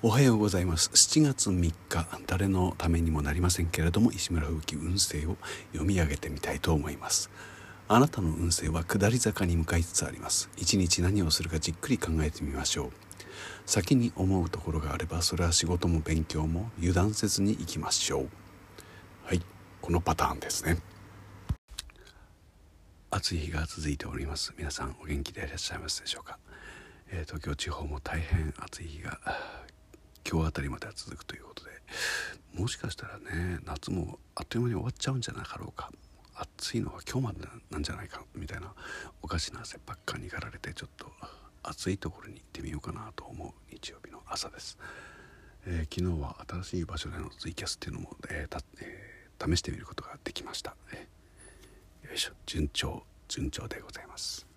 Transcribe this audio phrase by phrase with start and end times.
[0.00, 0.90] おはようございます。
[0.90, 5.36] 7月3日誰のためにもなりませんけれども石村風紀運勢を
[5.72, 7.30] 読み上げてみたいと思います。
[7.88, 10.50] あなたの運勢は下り坂に向かいつつあります。
[10.56, 12.90] 一日何をするかじっくり考えてみましょう。
[13.66, 18.28] 先に思うところがあればそれは仕事も勉強も油断せずにいきましょう。
[19.24, 19.42] はい
[19.80, 20.78] このパターンですね。
[23.10, 24.54] 暑い日が続いております。
[24.56, 26.38] 皆さんお元気でいらっしゃいますでしょうか、
[27.10, 29.18] えー、東京地方も大変暑い日が
[30.30, 31.70] 今日あたりまでは続くということで。
[32.54, 35.90] もしかしたらね夏もあっという間に終わっちゃうんじゃなかろうか。
[36.34, 38.72] 暑いのは今日までなんじゃないかみたいな
[39.22, 41.10] おかしな汗ばっかにかられてちょっと
[41.64, 44.78] 暑いところに行ってみようかなと思う日曜日の朝です、
[45.66, 54.47] えー、昨日は新しい場所でのツイキャスっていうのも、えーえー、試してみることができました、えー、よいしょ順調順調でございます。